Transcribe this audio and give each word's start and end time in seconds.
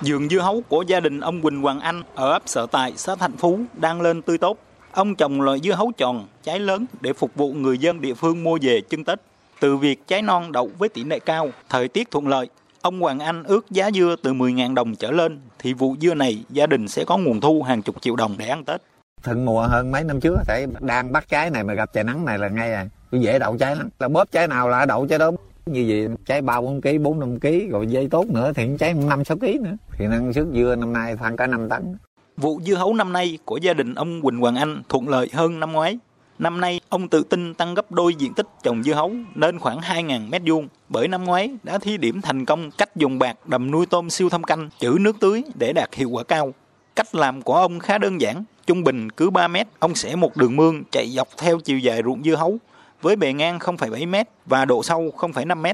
Vườn 0.00 0.28
dưa 0.28 0.38
hấu 0.38 0.62
của 0.68 0.82
gia 0.82 1.00
đình 1.00 1.20
ông 1.20 1.42
Quỳnh 1.42 1.62
Hoàng 1.62 1.80
Anh 1.80 2.02
ở 2.14 2.32
ấp 2.32 2.42
Sở 2.46 2.66
Tài, 2.66 2.92
xã 2.96 3.14
Thạnh 3.14 3.36
Phú 3.38 3.60
đang 3.76 4.00
lên 4.00 4.22
tươi 4.22 4.38
tốt. 4.38 4.58
Ông 4.92 5.14
trồng 5.14 5.40
loại 5.40 5.58
dưa 5.64 5.72
hấu 5.72 5.92
tròn, 5.96 6.26
trái 6.42 6.60
lớn 6.60 6.86
để 7.00 7.12
phục 7.12 7.34
vụ 7.34 7.52
người 7.52 7.78
dân 7.78 8.00
địa 8.00 8.14
phương 8.14 8.44
mua 8.44 8.58
về 8.62 8.80
trưng 8.90 9.04
Tết. 9.04 9.20
Từ 9.60 9.76
việc 9.76 10.06
trái 10.06 10.22
non 10.22 10.52
đậu 10.52 10.70
với 10.78 10.88
tỷ 10.88 11.04
lệ 11.04 11.18
cao, 11.18 11.50
thời 11.68 11.88
tiết 11.88 12.10
thuận 12.10 12.28
lợi, 12.28 12.48
ông 12.80 13.00
Hoàng 13.00 13.18
Anh 13.18 13.44
ước 13.44 13.70
giá 13.70 13.90
dưa 13.90 14.16
từ 14.22 14.32
10.000 14.32 14.74
đồng 14.74 14.94
trở 14.94 15.10
lên 15.10 15.40
thì 15.58 15.72
vụ 15.72 15.96
dưa 16.00 16.14
này 16.14 16.44
gia 16.50 16.66
đình 16.66 16.88
sẽ 16.88 17.04
có 17.04 17.16
nguồn 17.16 17.40
thu 17.40 17.62
hàng 17.62 17.82
chục 17.82 17.96
triệu 18.00 18.16
đồng 18.16 18.34
để 18.38 18.48
ăn 18.48 18.64
Tết. 18.64 18.82
Thuận 19.22 19.44
mùa 19.44 19.62
hơn 19.62 19.92
mấy 19.92 20.04
năm 20.04 20.20
trước, 20.20 20.36
tại 20.46 20.66
đang 20.80 21.12
bắt 21.12 21.28
trái 21.28 21.50
này 21.50 21.64
mà 21.64 21.74
gặp 21.74 21.92
trời 21.92 22.04
nắng 22.04 22.24
này 22.24 22.38
là 22.38 22.48
ngay 22.48 22.72
à. 22.72 22.86
Dễ 23.12 23.38
đậu 23.38 23.56
trái 23.56 23.76
lắm. 23.76 23.88
Là 23.98 24.08
bóp 24.08 24.30
trái 24.32 24.48
nào 24.48 24.68
là 24.68 24.86
đậu 24.86 25.06
trái 25.06 25.18
đó 25.18 25.30
như 25.72 25.84
vậy 25.88 26.16
trái 26.26 26.42
ba 26.42 26.60
bốn 26.60 26.80
kg 26.82 27.02
bốn 27.02 27.20
năm 27.20 27.40
kg 27.40 27.70
rồi 27.70 27.86
dây 27.86 28.08
tốt 28.08 28.26
nữa 28.26 28.52
thì 28.54 28.68
trái 28.78 28.94
năm 28.94 29.24
sáu 29.24 29.36
kg 29.36 29.62
nữa. 29.62 29.76
Thì 29.98 30.06
năng 30.06 30.32
suất 30.32 30.46
dưa 30.54 30.76
năm 30.76 30.92
nay 30.92 31.16
khoảng 31.16 31.36
cả 31.36 31.46
năm 31.46 31.68
tấn. 31.68 31.96
Vụ 32.36 32.60
dưa 32.64 32.74
hấu 32.74 32.94
năm 32.94 33.12
nay 33.12 33.38
của 33.44 33.56
gia 33.56 33.72
đình 33.74 33.94
ông 33.94 34.22
Quỳnh 34.22 34.38
Hoàng 34.38 34.56
Anh 34.56 34.82
thuận 34.88 35.08
lợi 35.08 35.28
hơn 35.32 35.60
năm 35.60 35.72
ngoái. 35.72 35.98
Năm 36.38 36.60
nay, 36.60 36.80
ông 36.88 37.08
tự 37.08 37.22
tin 37.22 37.54
tăng 37.54 37.74
gấp 37.74 37.92
đôi 37.92 38.14
diện 38.14 38.34
tích 38.34 38.46
trồng 38.62 38.82
dưa 38.82 38.92
hấu 38.92 39.12
lên 39.34 39.58
khoảng 39.58 39.78
2.000 39.78 40.30
mét 40.30 40.42
vuông. 40.46 40.68
Bởi 40.88 41.08
năm 41.08 41.24
ngoái 41.24 41.50
đã 41.62 41.78
thí 41.78 41.96
điểm 41.96 42.20
thành 42.20 42.44
công 42.44 42.70
cách 42.70 42.96
dùng 42.96 43.18
bạc 43.18 43.36
đầm 43.46 43.70
nuôi 43.70 43.86
tôm 43.86 44.10
siêu 44.10 44.28
thâm 44.28 44.42
canh 44.42 44.68
trữ 44.78 44.96
nước 45.00 45.16
tưới 45.20 45.42
để 45.58 45.72
đạt 45.72 45.94
hiệu 45.94 46.10
quả 46.10 46.24
cao. 46.24 46.52
Cách 46.96 47.14
làm 47.14 47.42
của 47.42 47.54
ông 47.54 47.78
khá 47.78 47.98
đơn 47.98 48.20
giản, 48.20 48.44
trung 48.66 48.84
bình 48.84 49.10
cứ 49.10 49.30
3 49.30 49.48
mét, 49.48 49.66
ông 49.78 49.94
sẽ 49.94 50.16
một 50.16 50.36
đường 50.36 50.56
mương 50.56 50.82
chạy 50.90 51.08
dọc 51.08 51.28
theo 51.38 51.58
chiều 51.58 51.78
dài 51.78 52.02
ruộng 52.04 52.22
dưa 52.22 52.34
hấu 52.34 52.58
với 53.02 53.16
bề 53.16 53.32
ngang 53.32 53.58
0,7 53.58 54.08
m 54.08 54.14
và 54.46 54.64
độ 54.64 54.82
sâu 54.82 55.10
0,5 55.16 55.56
m. 55.56 55.66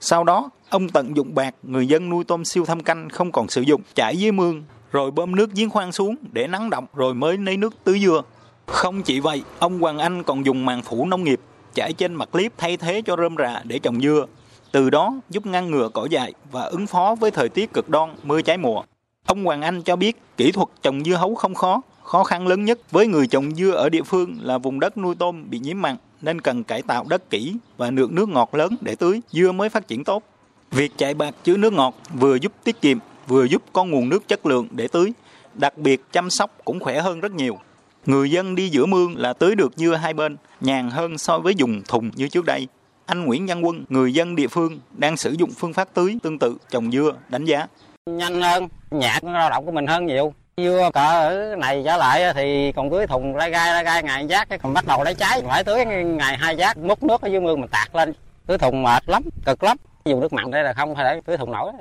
Sau 0.00 0.24
đó, 0.24 0.50
ông 0.70 0.88
tận 0.88 1.16
dụng 1.16 1.34
bạc 1.34 1.54
người 1.62 1.86
dân 1.86 2.08
nuôi 2.08 2.24
tôm 2.24 2.44
siêu 2.44 2.64
thâm 2.64 2.82
canh 2.82 3.08
không 3.08 3.32
còn 3.32 3.48
sử 3.48 3.62
dụng 3.62 3.82
chảy 3.94 4.16
dưới 4.16 4.32
mương 4.32 4.62
rồi 4.92 5.10
bơm 5.10 5.36
nước 5.36 5.52
giếng 5.54 5.70
khoan 5.70 5.92
xuống 5.92 6.16
để 6.32 6.46
nắng 6.46 6.70
động 6.70 6.86
rồi 6.94 7.14
mới 7.14 7.38
lấy 7.38 7.56
nước 7.56 7.74
tưới 7.84 8.00
dưa. 8.00 8.22
Không 8.66 9.02
chỉ 9.02 9.20
vậy, 9.20 9.42
ông 9.58 9.80
Hoàng 9.80 9.98
Anh 9.98 10.22
còn 10.22 10.46
dùng 10.46 10.66
màng 10.66 10.82
phủ 10.82 11.06
nông 11.06 11.24
nghiệp 11.24 11.40
trải 11.74 11.92
trên 11.92 12.14
mặt 12.14 12.34
liếp 12.34 12.52
thay 12.58 12.76
thế 12.76 13.02
cho 13.06 13.16
rơm 13.16 13.36
rạ 13.36 13.62
để 13.64 13.78
trồng 13.78 14.00
dưa. 14.00 14.26
Từ 14.72 14.90
đó 14.90 15.14
giúp 15.30 15.46
ngăn 15.46 15.70
ngừa 15.70 15.88
cỏ 15.88 16.06
dại 16.10 16.32
và 16.52 16.62
ứng 16.62 16.86
phó 16.86 17.14
với 17.20 17.30
thời 17.30 17.48
tiết 17.48 17.72
cực 17.72 17.88
đoan 17.88 18.14
mưa 18.22 18.42
trái 18.42 18.58
mùa. 18.58 18.82
Ông 19.26 19.44
Hoàng 19.44 19.62
Anh 19.62 19.82
cho 19.82 19.96
biết 19.96 20.22
kỹ 20.36 20.52
thuật 20.52 20.68
trồng 20.82 21.04
dưa 21.04 21.14
hấu 21.14 21.34
không 21.34 21.54
khó, 21.54 21.80
khó 22.02 22.24
khăn 22.24 22.46
lớn 22.46 22.64
nhất 22.64 22.78
với 22.90 23.06
người 23.06 23.26
trồng 23.26 23.54
dưa 23.54 23.70
ở 23.70 23.88
địa 23.88 24.02
phương 24.02 24.38
là 24.40 24.58
vùng 24.58 24.80
đất 24.80 24.98
nuôi 24.98 25.14
tôm 25.14 25.50
bị 25.50 25.58
nhiễm 25.58 25.82
mặn 25.82 25.96
nên 26.24 26.40
cần 26.40 26.64
cải 26.64 26.82
tạo 26.82 27.04
đất 27.08 27.30
kỹ 27.30 27.56
và 27.76 27.90
lượng 27.90 28.14
nước 28.14 28.28
ngọt 28.28 28.54
lớn 28.54 28.76
để 28.80 28.94
tưới, 28.94 29.20
dưa 29.30 29.52
mới 29.52 29.68
phát 29.68 29.88
triển 29.88 30.04
tốt. 30.04 30.22
Việc 30.70 30.92
chạy 30.96 31.14
bạc 31.14 31.34
chứa 31.44 31.56
nước 31.56 31.72
ngọt 31.72 31.94
vừa 32.14 32.36
giúp 32.36 32.52
tiết 32.64 32.80
kiệm, 32.80 32.98
vừa 33.26 33.44
giúp 33.44 33.62
có 33.72 33.84
nguồn 33.84 34.08
nước 34.08 34.28
chất 34.28 34.46
lượng 34.46 34.68
để 34.70 34.88
tưới. 34.88 35.12
Đặc 35.54 35.78
biệt 35.78 36.00
chăm 36.12 36.30
sóc 36.30 36.50
cũng 36.64 36.80
khỏe 36.80 37.00
hơn 37.00 37.20
rất 37.20 37.32
nhiều. 37.32 37.58
Người 38.06 38.30
dân 38.30 38.54
đi 38.54 38.68
giữa 38.68 38.86
mương 38.86 39.16
là 39.16 39.32
tưới 39.32 39.54
được 39.54 39.72
dưa 39.76 39.94
hai 39.94 40.14
bên, 40.14 40.36
nhàn 40.60 40.90
hơn 40.90 41.18
so 41.18 41.38
với 41.38 41.54
dùng 41.54 41.82
thùng 41.88 42.10
như 42.14 42.28
trước 42.28 42.44
đây. 42.44 42.68
Anh 43.06 43.24
Nguyễn 43.24 43.46
Văn 43.46 43.64
Quân, 43.66 43.84
người 43.88 44.14
dân 44.14 44.36
địa 44.36 44.48
phương, 44.48 44.80
đang 44.96 45.16
sử 45.16 45.30
dụng 45.38 45.50
phương 45.50 45.72
pháp 45.72 45.88
tưới 45.94 46.18
tương 46.22 46.38
tự 46.38 46.56
trồng 46.70 46.92
dưa, 46.92 47.12
đánh 47.28 47.44
giá. 47.44 47.66
Nhanh 48.06 48.42
hơn, 48.42 48.68
nhạt 48.90 49.24
lao 49.24 49.50
động 49.50 49.66
của 49.66 49.72
mình 49.72 49.86
hơn 49.86 50.06
nhiều. 50.06 50.34
Dưa 50.56 50.90
cỡ 50.92 51.00
ở 51.00 51.56
này 51.56 51.82
trở 51.84 51.96
lại 51.96 52.34
thì 52.34 52.72
còn 52.72 52.90
tưới 52.90 53.06
thùng 53.06 53.36
lai 53.36 53.50
gai 53.50 53.72
lai 53.72 53.84
gai 53.84 54.02
ngày 54.02 54.26
giác 54.26 54.48
còn 54.62 54.74
bắt 54.74 54.86
đầu 54.86 55.04
lấy 55.04 55.14
trái. 55.14 55.42
Phải 55.46 55.64
tưới 55.64 55.84
ngày 56.04 56.36
hai 56.36 56.56
giác 56.56 56.78
múc 56.78 57.02
nước 57.02 57.22
ở 57.22 57.28
dưới 57.28 57.40
mương 57.40 57.60
mình 57.60 57.70
tạt 57.70 57.94
lên. 57.94 58.12
Tưới 58.46 58.58
thùng 58.58 58.82
mệt 58.82 59.02
lắm 59.06 59.22
cực 59.44 59.62
lắm. 59.62 59.76
Dùng 60.04 60.20
nước 60.20 60.32
mặn 60.32 60.50
đây 60.50 60.64
là 60.64 60.72
không 60.72 60.94
thể 60.94 61.20
tưới 61.26 61.36
thùng 61.36 61.52
nổi. 61.52 61.72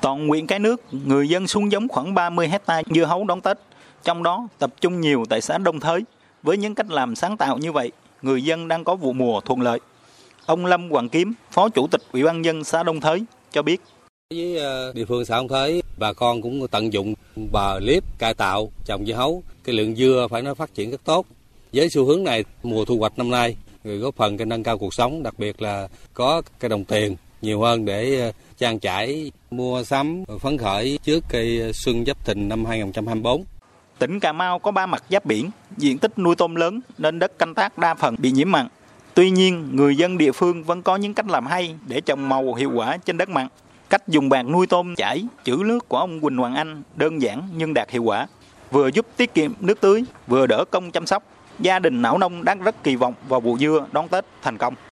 Toàn 0.00 0.28
huyện 0.28 0.46
cái 0.46 0.58
nước 0.58 0.82
người 0.90 1.28
dân 1.28 1.46
xuống 1.46 1.72
giống 1.72 1.88
khoảng 1.88 2.14
30 2.14 2.48
hecta 2.48 2.82
dưa 2.94 3.04
hấu 3.04 3.24
đón 3.24 3.40
tết. 3.40 3.58
Trong 4.02 4.22
đó 4.22 4.48
tập 4.58 4.70
trung 4.80 5.00
nhiều 5.00 5.24
tại 5.28 5.40
xã 5.40 5.58
Đông 5.58 5.80
Thới. 5.80 6.00
Với 6.42 6.56
những 6.56 6.74
cách 6.74 6.90
làm 6.90 7.16
sáng 7.16 7.36
tạo 7.36 7.58
như 7.58 7.72
vậy 7.72 7.92
người 8.22 8.44
dân 8.44 8.68
đang 8.68 8.84
có 8.84 8.94
vụ 8.94 9.12
mùa 9.12 9.40
thuận 9.40 9.60
lợi. 9.60 9.80
Ông 10.46 10.66
Lâm 10.66 10.90
Hoàng 10.90 11.08
Kiếm 11.08 11.32
phó 11.50 11.68
chủ 11.68 11.86
tịch 11.86 12.00
ủy 12.12 12.22
ban 12.22 12.44
dân 12.44 12.64
xã 12.64 12.82
Đông 12.82 13.00
Thới 13.00 13.24
cho 13.52 13.62
biết. 13.62 13.80
Với 14.30 14.56
ờ, 14.58 14.92
địa 14.92 15.04
phương 15.04 15.24
xã 15.24 15.36
Đông 15.36 15.48
Thới 15.48 15.82
bà 15.98 16.12
con 16.12 16.42
cũng 16.42 16.68
tận 16.68 16.92
dụng 16.92 17.14
bờ 17.52 17.80
liếp 17.80 18.18
cải 18.18 18.34
tạo 18.34 18.70
trồng 18.84 19.06
dưa 19.06 19.14
hấu 19.14 19.42
cái 19.64 19.74
lượng 19.74 19.96
dưa 19.96 20.26
phải 20.30 20.42
nó 20.42 20.54
phát 20.54 20.74
triển 20.74 20.90
rất 20.90 21.04
tốt 21.04 21.26
với 21.72 21.90
xu 21.90 22.04
hướng 22.04 22.24
này 22.24 22.44
mùa 22.62 22.84
thu 22.84 22.98
hoạch 22.98 23.18
năm 23.18 23.30
nay 23.30 23.56
người 23.84 23.98
góp 23.98 24.14
phần 24.16 24.36
cái 24.36 24.46
nâng 24.46 24.62
cao 24.62 24.78
cuộc 24.78 24.94
sống 24.94 25.22
đặc 25.22 25.34
biệt 25.38 25.62
là 25.62 25.88
có 26.14 26.42
cái 26.60 26.68
đồng 26.68 26.84
tiền 26.84 27.16
nhiều 27.42 27.60
hơn 27.60 27.84
để 27.84 28.20
ờ, 28.20 28.32
trang 28.58 28.78
trải 28.78 29.32
mua 29.50 29.84
sắm 29.84 30.24
phấn 30.40 30.58
khởi 30.58 30.98
trước 31.02 31.24
cây 31.28 31.72
xuân 31.74 32.04
giáp 32.04 32.24
thìn 32.24 32.48
năm 32.48 32.64
2024 32.64 33.44
Tỉnh 33.98 34.20
Cà 34.20 34.32
Mau 34.32 34.58
có 34.58 34.70
ba 34.70 34.86
mặt 34.86 35.04
giáp 35.10 35.24
biển, 35.24 35.50
diện 35.76 35.98
tích 35.98 36.18
nuôi 36.18 36.36
tôm 36.36 36.54
lớn 36.54 36.80
nên 36.98 37.18
đất 37.18 37.38
canh 37.38 37.54
tác 37.54 37.78
đa 37.78 37.94
phần 37.94 38.16
bị 38.18 38.30
nhiễm 38.30 38.50
mặn. 38.50 38.68
Tuy 39.14 39.30
nhiên, 39.30 39.68
người 39.72 39.96
dân 39.96 40.18
địa 40.18 40.32
phương 40.32 40.64
vẫn 40.64 40.82
có 40.82 40.96
những 40.96 41.14
cách 41.14 41.28
làm 41.28 41.46
hay 41.46 41.74
để 41.86 42.00
trồng 42.00 42.28
màu 42.28 42.54
hiệu 42.54 42.70
quả 42.74 42.96
trên 42.96 43.16
đất 43.16 43.28
mặn. 43.28 43.48
Cách 43.90 44.08
dùng 44.08 44.28
bạc 44.28 44.42
nuôi 44.42 44.66
tôm 44.66 44.94
chảy, 44.94 45.24
chữ 45.44 45.62
nước 45.64 45.88
của 45.88 45.96
ông 45.96 46.20
Quỳnh 46.20 46.36
Hoàng 46.36 46.54
Anh 46.54 46.82
đơn 46.96 47.22
giản 47.22 47.48
nhưng 47.56 47.74
đạt 47.74 47.90
hiệu 47.90 48.02
quả. 48.02 48.26
Vừa 48.70 48.88
giúp 48.88 49.06
tiết 49.16 49.34
kiệm 49.34 49.52
nước 49.60 49.80
tưới, 49.80 50.04
vừa 50.26 50.46
đỡ 50.46 50.64
công 50.70 50.90
chăm 50.90 51.06
sóc. 51.06 51.22
Gia 51.58 51.78
đình 51.78 52.02
Não 52.02 52.18
Nông 52.18 52.44
đang 52.44 52.62
rất 52.62 52.82
kỳ 52.84 52.96
vọng 52.96 53.14
vào 53.28 53.40
vụ 53.40 53.58
dưa 53.58 53.86
đón 53.92 54.08
Tết 54.08 54.24
thành 54.42 54.58
công. 54.58 54.74